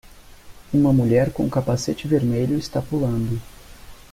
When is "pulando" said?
2.81-3.39